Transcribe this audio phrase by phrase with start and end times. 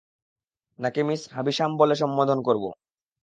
[0.79, 2.63] নাকি Miss Havisham বলে সম্মোধন করব?